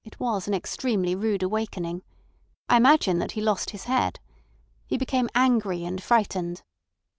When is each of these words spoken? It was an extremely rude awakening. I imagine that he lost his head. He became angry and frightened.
It 0.03 0.19
was 0.19 0.47
an 0.47 0.55
extremely 0.55 1.13
rude 1.13 1.43
awakening. 1.43 2.01
I 2.67 2.77
imagine 2.77 3.19
that 3.19 3.33
he 3.33 3.39
lost 3.41 3.69
his 3.69 3.83
head. 3.83 4.19
He 4.87 4.97
became 4.97 5.29
angry 5.35 5.85
and 5.85 6.01
frightened. 6.01 6.63